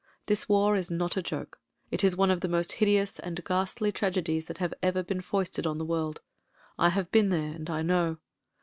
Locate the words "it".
1.91-2.03